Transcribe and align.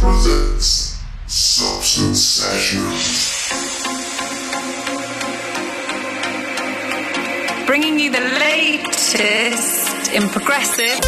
presents 0.00 1.02
Substance 1.26 2.22
Sessions. 2.22 3.48
Bringing 7.66 7.98
you 7.98 8.10
the 8.12 8.20
latest 8.38 10.12
in 10.12 10.28
progressive, 10.28 10.98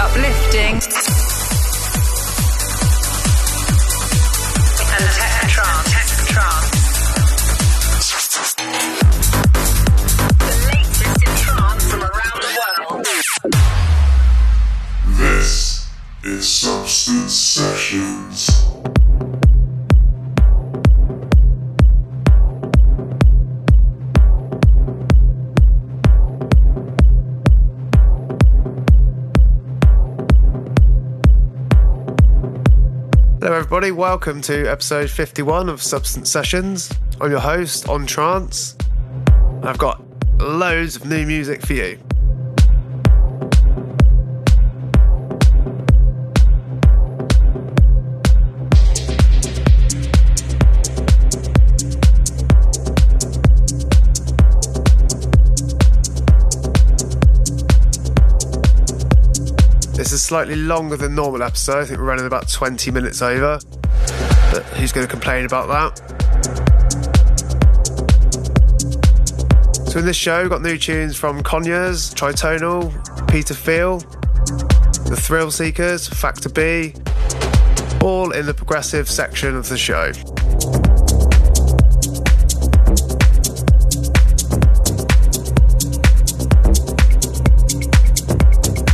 uplifting, 0.00 0.80
everybody. 33.80 33.98
Welcome 33.98 34.42
to 34.42 34.66
episode 34.66 35.08
51 35.08 35.70
of 35.70 35.82
Substance 35.82 36.30
Sessions. 36.30 36.92
I'm 37.18 37.30
your 37.30 37.40
host, 37.40 37.88
On 37.88 38.06
Trance. 38.06 38.76
I've 39.62 39.78
got 39.78 40.04
loads 40.38 40.96
of 40.96 41.06
new 41.06 41.24
music 41.26 41.64
for 41.64 41.72
you. 41.72 41.98
Slightly 60.30 60.54
longer 60.54 60.96
than 60.96 61.12
normal 61.12 61.42
episode. 61.42 61.80
I 61.80 61.84
think 61.86 61.98
we're 61.98 62.06
running 62.06 62.24
about 62.24 62.48
20 62.48 62.92
minutes 62.92 63.20
over. 63.20 63.58
But 64.52 64.62
who's 64.76 64.92
going 64.92 65.04
to 65.04 65.10
complain 65.10 65.44
about 65.44 65.66
that? 65.66 65.98
So 69.90 69.98
in 69.98 70.06
this 70.06 70.16
show, 70.16 70.42
we've 70.42 70.48
got 70.48 70.62
new 70.62 70.78
tunes 70.78 71.16
from 71.16 71.42
Conyers, 71.42 72.14
Tritonal, 72.14 72.92
Peter 73.28 73.54
Feel, 73.54 73.98
The 75.08 75.16
Thrill 75.20 75.50
Seekers, 75.50 76.06
Factor 76.06 76.48
B, 76.48 76.94
all 78.00 78.30
in 78.30 78.46
the 78.46 78.54
progressive 78.54 79.10
section 79.10 79.56
of 79.56 79.68
the 79.68 79.76
show. 79.76 80.12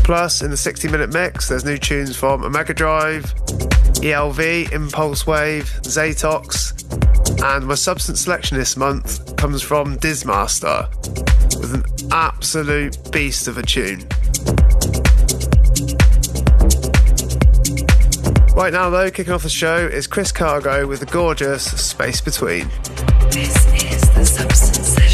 Plus, 0.07 0.41
in 0.41 0.53
the 0.53 0.57
60 0.57 0.87
minute 0.87 1.13
mix, 1.13 1.49
there's 1.49 1.65
new 1.65 1.77
tunes 1.77 2.15
from 2.15 2.45
Omega 2.45 2.73
Drive, 2.73 3.25
ELV, 4.05 4.71
Impulse 4.71 5.27
Wave, 5.27 5.65
Zatox, 5.83 6.73
and 7.43 7.67
my 7.67 7.75
substance 7.75 8.21
selection 8.21 8.57
this 8.57 8.77
month 8.77 9.35
comes 9.35 9.63
from 9.63 9.97
Dismaster 9.97 10.89
with 11.61 11.75
an 11.75 11.83
absolute 12.13 13.11
beast 13.11 13.49
of 13.49 13.59
a 13.59 13.63
tune. 13.63 14.07
Right 18.55 18.73
now, 18.73 18.91
though, 18.91 19.11
kicking 19.11 19.33
off 19.33 19.43
the 19.43 19.51
show 19.51 19.89
is 19.89 20.07
Chris 20.07 20.31
Cargo 20.31 20.87
with 20.87 21.01
the 21.01 21.07
gorgeous 21.07 21.65
Space 21.65 22.21
Between. 22.21 22.69
This 23.33 23.57
is 23.75 24.11
the 24.15 24.25
Substance 24.25 25.06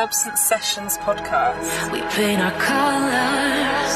Substance 0.00 0.40
Sessions 0.40 0.96
podcast. 0.96 1.92
We 1.92 2.00
paint 2.16 2.40
our 2.40 2.52
colors 2.52 3.94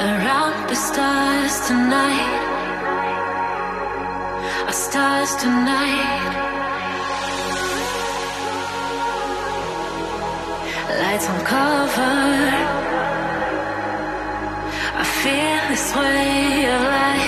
around 0.00 0.70
the 0.70 0.74
stars 0.74 1.54
tonight. 1.68 2.34
Our 4.64 4.72
stars 4.72 5.36
tonight. 5.36 6.32
Lights 11.02 11.28
uncovered. 11.28 12.54
I 15.02 15.04
feel 15.20 15.60
this 15.68 15.94
way 15.94 16.72
of 16.74 16.80
life. 16.80 17.24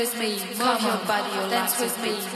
With 0.00 0.18
me. 0.18 0.30
Move 0.56 0.80
your 0.80 0.96
body, 1.04 1.50
dance 1.50 1.78
with 1.78 1.94
me. 2.02 2.29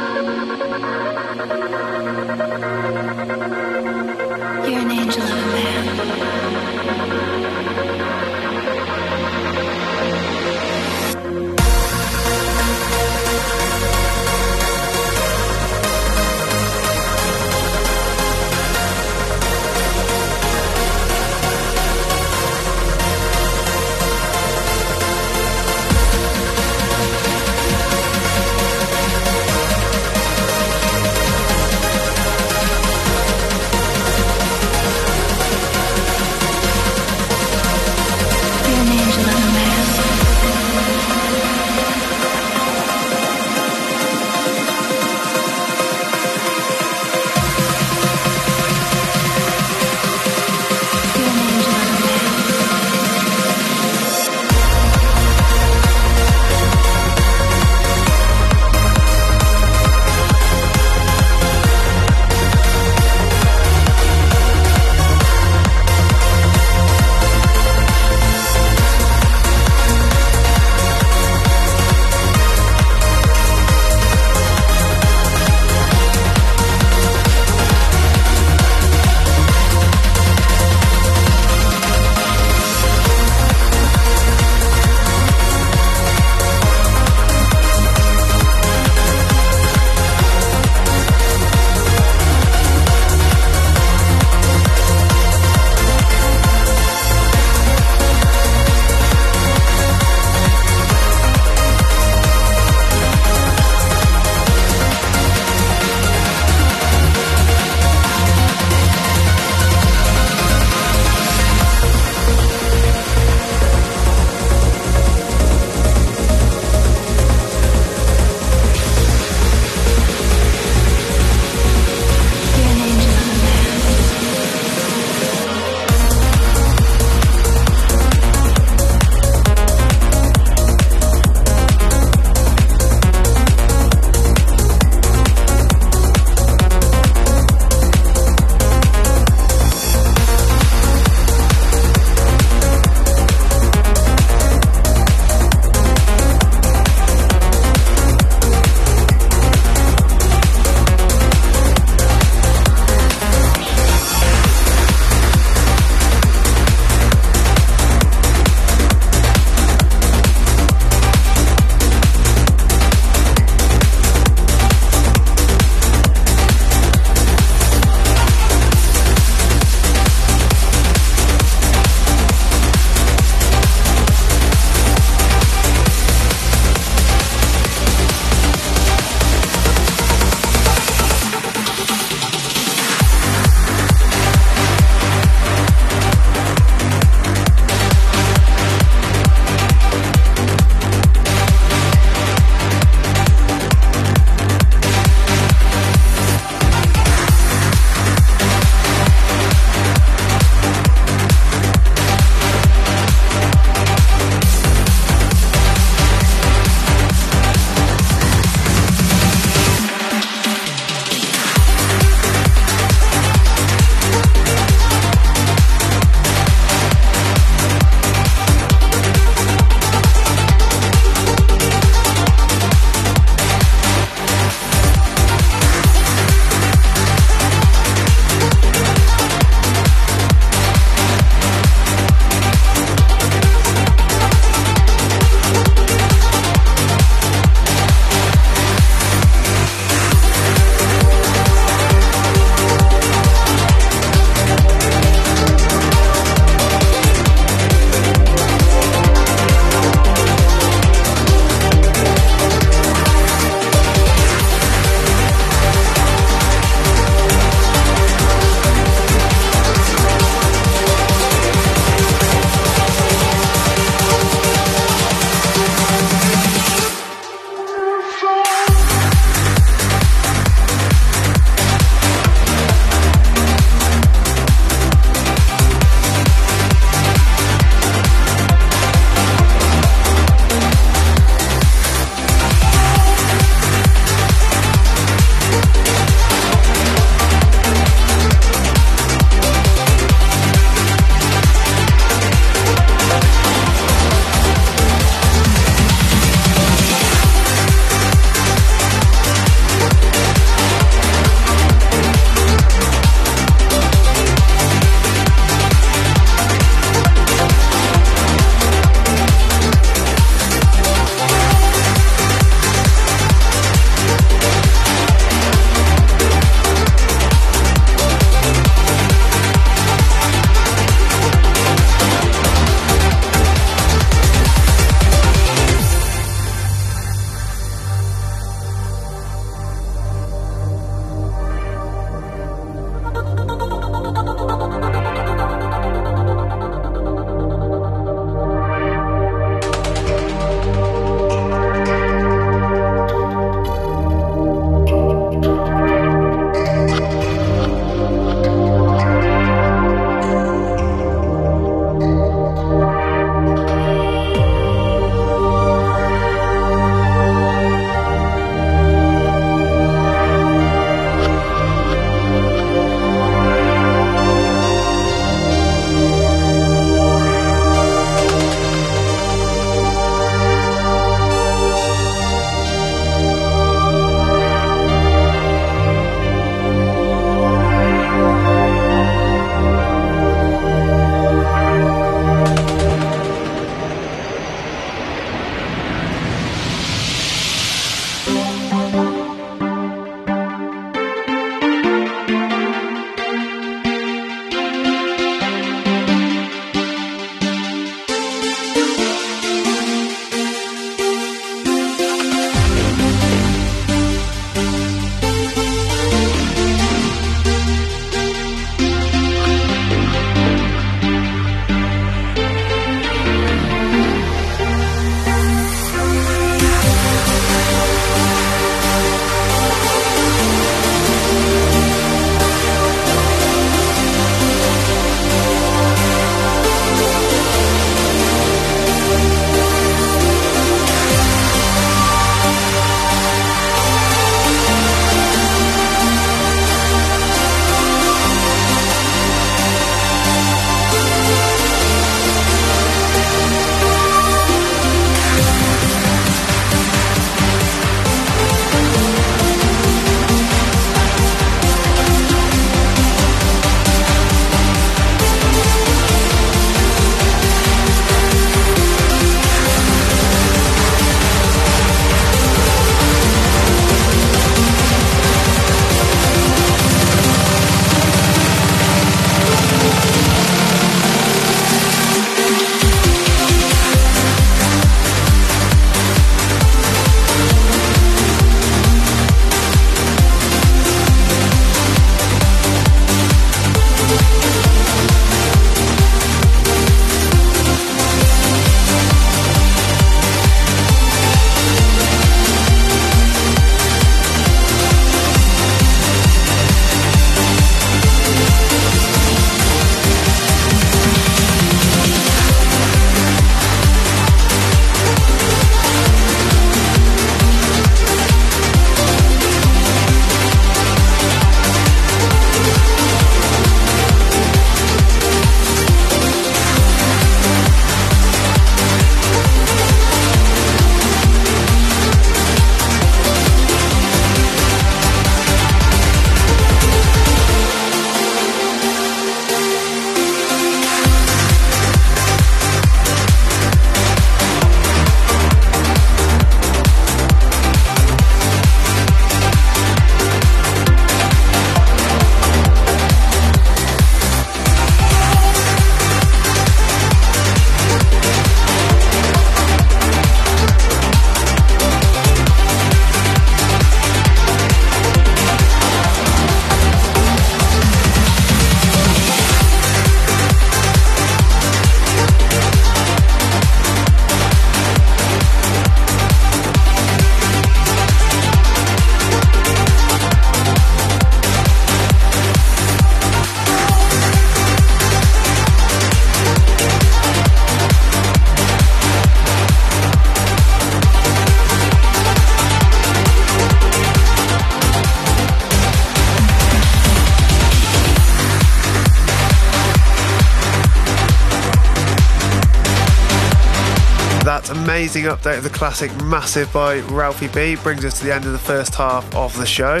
Update 595.24 595.58
of 595.58 595.64
the 595.64 595.70
classic 595.70 596.10
Massive 596.22 596.72
by 596.72 597.00
Ralphie 597.00 597.48
B 597.48 597.76
brings 597.76 598.04
us 598.04 598.18
to 598.18 598.24
the 598.24 598.34
end 598.34 598.44
of 598.44 598.52
the 598.52 598.58
first 598.58 598.94
half 598.94 599.34
of 599.34 599.56
the 599.56 599.66
show. 599.66 600.00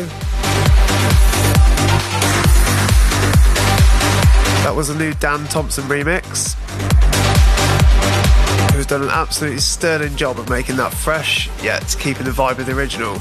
That 4.62 4.74
was 4.74 4.90
a 4.90 4.98
new 4.98 5.12
Dan 5.14 5.46
Thompson 5.46 5.84
remix, 5.84 6.54
who's 8.72 8.86
done 8.86 9.02
an 9.02 9.08
absolutely 9.10 9.60
sterling 9.60 10.16
job 10.16 10.38
of 10.38 10.48
making 10.48 10.76
that 10.76 10.94
fresh, 10.94 11.50
yet 11.62 11.96
keeping 11.98 12.24
the 12.24 12.30
vibe 12.30 12.58
of 12.58 12.66
the 12.66 12.72
original. 12.72 13.14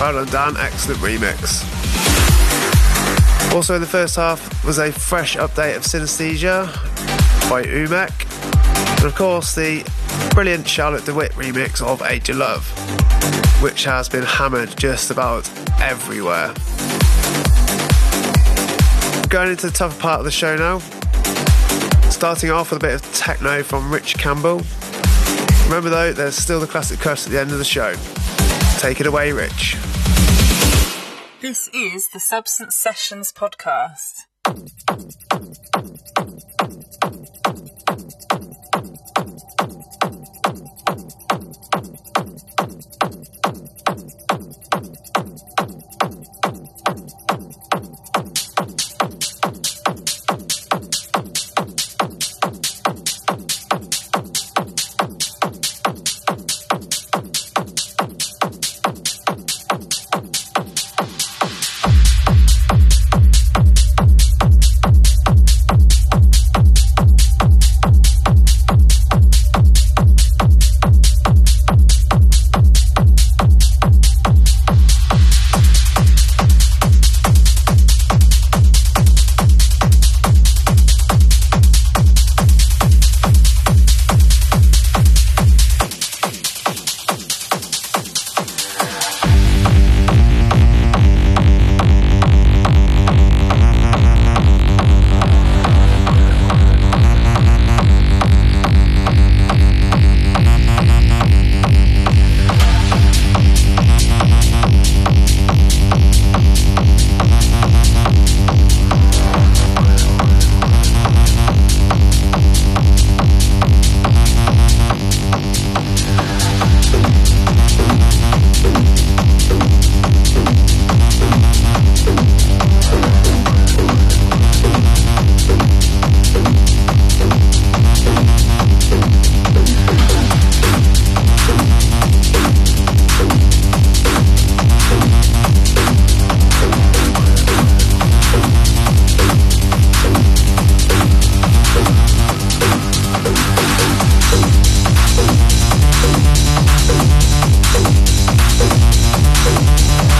Well 0.00 0.24
done, 0.24 0.54
Dan. 0.54 0.56
Excellent 0.58 1.00
remix. 1.00 1.64
Also, 3.54 3.76
in 3.76 3.80
the 3.80 3.86
first 3.86 4.16
half 4.16 4.64
was 4.64 4.78
a 4.78 4.90
fresh 4.92 5.36
update 5.36 5.76
of 5.76 5.82
Synesthesia 5.82 6.66
by 7.48 7.62
Umek, 7.62 8.12
and 8.96 9.04
of 9.06 9.14
course, 9.14 9.54
the 9.54 9.84
brilliant 10.34 10.68
Charlotte 10.68 11.04
de 11.04 11.14
Witte 11.14 11.32
remix 11.32 11.80
of 11.82 12.02
Age 12.02 12.28
of 12.30 12.36
Love, 12.36 12.66
which 13.62 13.84
has 13.84 14.08
been 14.08 14.22
hammered 14.22 14.76
just 14.76 15.10
about 15.10 15.48
everywhere. 15.80 16.52
Going 19.28 19.50
into 19.50 19.66
the 19.66 19.72
tougher 19.74 20.00
part 20.00 20.20
of 20.20 20.24
the 20.24 20.30
show 20.30 20.56
now. 20.56 20.78
Starting 22.10 22.50
off 22.50 22.70
with 22.70 22.82
a 22.82 22.86
bit 22.86 22.94
of 22.94 23.14
techno 23.14 23.62
from 23.62 23.92
Rich 23.92 24.14
Campbell. 24.18 24.62
Remember 25.64 25.90
though, 25.90 26.12
there's 26.12 26.36
still 26.36 26.60
the 26.60 26.66
classic 26.66 27.00
curse 27.00 27.26
at 27.26 27.32
the 27.32 27.40
end 27.40 27.50
of 27.50 27.58
the 27.58 27.64
show. 27.64 27.94
Take 28.78 29.00
it 29.00 29.06
away, 29.06 29.32
Rich. 29.32 29.76
This 31.40 31.68
is 31.74 32.08
the 32.10 32.20
Substance 32.20 32.74
Sessions 32.76 33.32
podcast. 33.32 34.15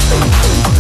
Thank 0.09 0.76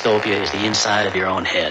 dystopia 0.00 0.40
is 0.40 0.50
the 0.50 0.64
inside 0.64 1.06
of 1.06 1.14
your 1.14 1.28
own 1.28 1.44
head. 1.44 1.69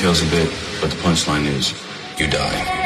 Details 0.00 0.22
a 0.22 0.30
bit, 0.30 0.50
but 0.80 0.90
the 0.90 0.96
punchline 0.96 1.44
is 1.44 1.74
you 2.18 2.26
die. 2.26 2.79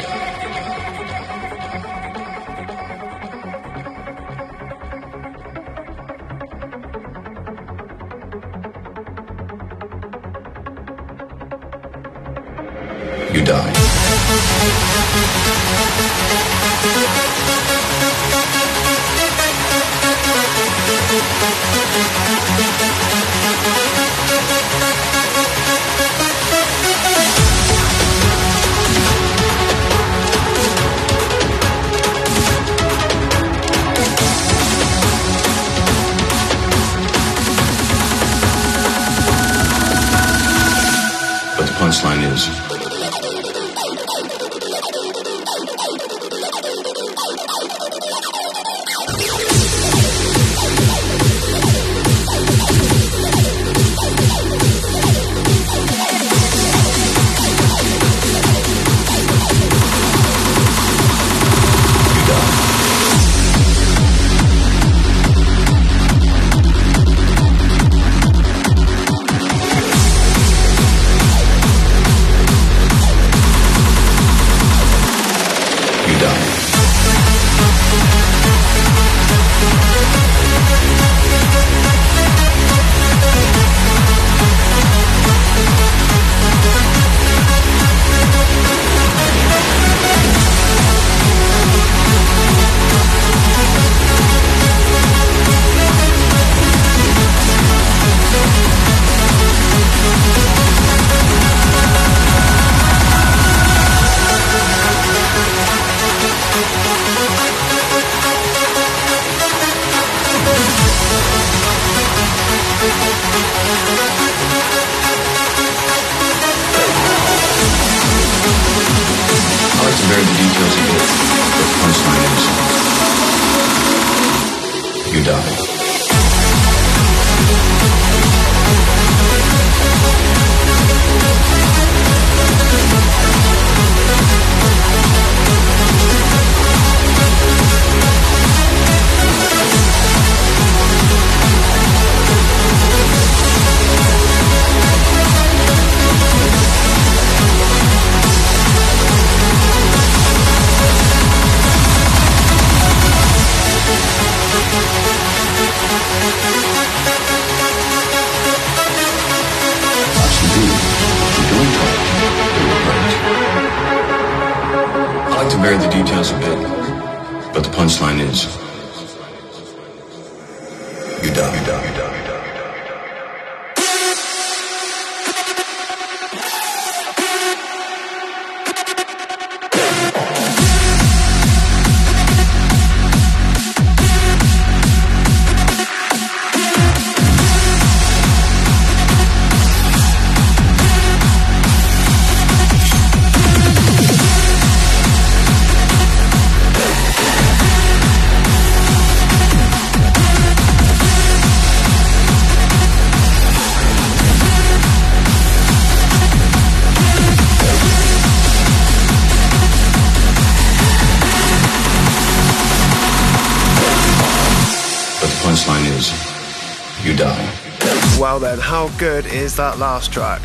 Is 219.45 219.57
that 219.57 219.79
last 219.79 220.11
track? 220.11 220.41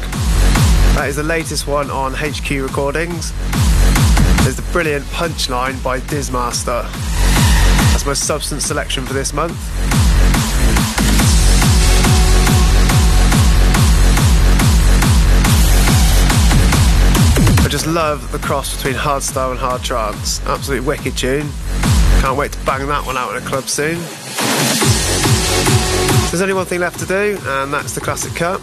That 0.96 1.06
is 1.08 1.16
the 1.16 1.24
latest 1.24 1.68
one 1.68 1.90
on 1.90 2.14
HQ 2.14 2.50
Recordings. 2.50 3.32
There's 4.44 4.58
the 4.58 4.68
brilliant 4.74 5.06
Punchline 5.06 5.82
by 5.82 6.02
Dismaster. 6.02 6.84
That's 7.94 8.06
my 8.06 8.12
substance 8.12 8.66
selection 8.66 9.06
for 9.06 9.14
this 9.14 9.32
month. 9.32 9.58
I 17.64 17.68
just 17.70 17.88
love 17.88 18.30
the 18.34 18.40
cross 18.40 18.76
between 18.76 18.96
hardstyle 18.96 19.52
and 19.52 19.60
hard 19.60 19.82
trance. 19.82 20.46
Absolute 20.46 20.84
wicked 20.84 21.18
tune. 21.18 21.50
Can't 22.20 22.38
wait 22.38 22.52
to 22.52 22.66
bang 22.66 22.86
that 22.88 23.06
one 23.06 23.16
out 23.16 23.34
in 23.34 23.42
a 23.42 23.46
club 23.48 23.70
soon. 23.70 23.98
There's 26.30 26.42
only 26.42 26.54
one 26.54 26.68
thing 26.68 26.80
left 26.80 27.00
to 27.00 27.08
do, 27.08 27.40
and 27.44 27.74
that's 27.74 27.96
the 27.96 28.02
classic 28.02 28.36
cut. 28.36 28.62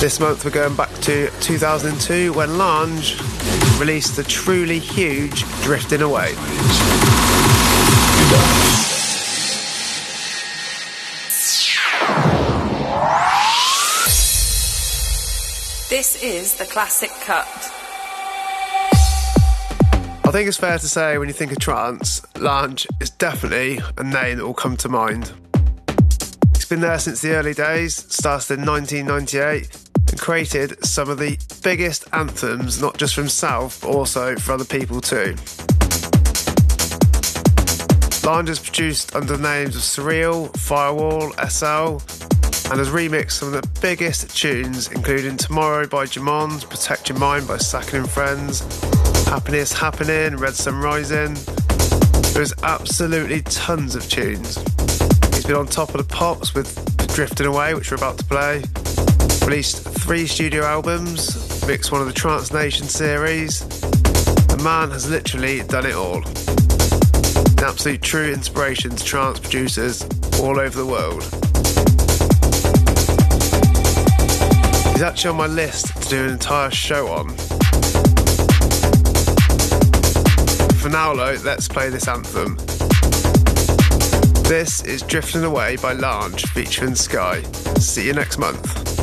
This 0.00 0.18
month 0.18 0.44
we're 0.44 0.50
going 0.50 0.74
back 0.74 0.92
to 1.02 1.30
2002 1.40 2.32
when 2.32 2.58
Lange 2.58 3.16
released 3.78 4.16
the 4.16 4.24
truly 4.24 4.80
huge 4.80 5.44
Drifting 5.62 6.02
Away. 6.02 6.32
This 15.88 16.20
is 16.22 16.54
the 16.56 16.66
classic 16.66 17.10
cut. 17.20 17.46
I 20.26 20.30
think 20.32 20.48
it's 20.48 20.58
fair 20.58 20.76
to 20.76 20.88
say 20.88 21.18
when 21.18 21.28
you 21.28 21.34
think 21.34 21.52
of 21.52 21.60
trance, 21.60 22.20
Lange 22.36 22.84
is 23.00 23.10
definitely 23.10 23.80
a 23.96 24.02
name 24.02 24.38
that 24.38 24.44
will 24.44 24.54
come 24.54 24.76
to 24.78 24.88
mind. 24.88 25.32
Been 26.68 26.80
there 26.80 26.98
since 26.98 27.22
the 27.22 27.30
early 27.30 27.54
days, 27.54 27.94
started 28.12 28.58
in 28.58 28.66
1998, 28.66 29.88
and 30.10 30.20
created 30.20 30.84
some 30.84 31.08
of 31.08 31.16
the 31.16 31.38
biggest 31.62 32.04
anthems, 32.12 32.78
not 32.78 32.98
just 32.98 33.14
for 33.14 33.22
himself, 33.22 33.80
but 33.80 33.88
also 33.88 34.36
for 34.36 34.52
other 34.52 34.66
people 34.66 35.00
too. 35.00 35.34
Lange 38.22 38.48
has 38.48 38.58
produced 38.58 39.16
under 39.16 39.38
the 39.38 39.42
names 39.42 39.76
of 39.76 39.80
Surreal, 39.80 40.54
Firewall, 40.58 41.32
SL, 41.48 42.04
and 42.70 42.78
has 42.78 42.90
remixed 42.90 43.32
some 43.32 43.54
of 43.54 43.62
the 43.62 43.80
biggest 43.80 44.36
tunes, 44.36 44.92
including 44.92 45.38
Tomorrow 45.38 45.86
by 45.86 46.04
Dumonde, 46.04 46.68
Protect 46.68 47.08
Your 47.08 47.18
Mind 47.18 47.48
by 47.48 47.56
Sakin 47.56 48.00
and 48.00 48.10
Friends, 48.10 48.60
Happiness 49.24 49.72
Happening, 49.72 50.36
Red 50.36 50.54
Sun 50.54 50.78
Rising. 50.78 51.32
There's 52.34 52.52
absolutely 52.62 53.40
tons 53.40 53.94
of 53.94 54.06
tunes. 54.10 54.58
Been 55.48 55.56
on 55.56 55.66
top 55.66 55.94
of 55.94 56.06
the 56.06 56.14
pops 56.14 56.52
with 56.52 56.68
Drifting 57.14 57.46
Away, 57.46 57.72
which 57.72 57.90
we're 57.90 57.96
about 57.96 58.18
to 58.18 58.24
play. 58.24 58.62
Released 59.46 59.78
three 59.78 60.26
studio 60.26 60.62
albums, 60.62 61.66
mixed 61.66 61.90
one 61.90 62.02
of 62.02 62.06
the 62.06 62.12
Trance 62.12 62.52
Nation 62.52 62.86
series. 62.86 63.60
The 63.60 64.60
man 64.62 64.90
has 64.90 65.08
literally 65.08 65.62
done 65.62 65.86
it 65.86 65.94
all. 65.94 66.18
An 66.18 67.64
absolute 67.64 68.02
true 68.02 68.30
inspiration 68.30 68.90
to 68.90 69.02
trance 69.02 69.38
producers 69.38 70.02
all 70.38 70.60
over 70.60 70.76
the 70.76 70.84
world. 70.84 71.22
He's 74.92 75.02
actually 75.02 75.30
on 75.30 75.36
my 75.36 75.46
list 75.46 76.02
to 76.02 76.08
do 76.10 76.24
an 76.24 76.30
entire 76.32 76.70
show 76.70 77.08
on. 77.08 77.30
For 80.74 80.90
now, 80.90 81.14
though, 81.14 81.38
let's 81.42 81.68
play 81.68 81.88
this 81.88 82.06
anthem. 82.06 82.58
This 84.48 84.82
is 84.84 85.02
Drifting 85.02 85.44
Away 85.44 85.76
by 85.76 85.92
Lange 85.92 86.38
featuring 86.54 86.94
Skye. 86.94 87.42
See 87.78 88.06
you 88.06 88.14
next 88.14 88.38
month. 88.38 88.97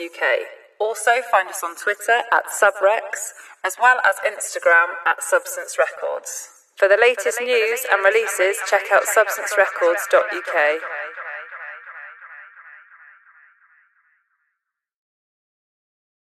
Records 0.00 0.16
UK. 0.16 0.46
Also, 0.78 1.20
find 1.30 1.48
us 1.48 1.62
on 1.62 1.76
Twitter 1.76 2.22
at 2.32 2.46
Subrex, 2.48 3.32
as 3.64 3.76
well 3.80 3.98
as 4.04 4.16
Instagram 4.24 4.96
at 5.06 5.22
Substance 5.22 5.76
Records. 5.78 6.48
For 6.76 6.88
the 6.88 6.96
latest 6.96 7.40
news 7.40 7.84
and 7.92 8.02
releases, 8.02 8.56
check 8.68 8.84
out 8.90 9.02
substancerecords.uk. 9.04 10.80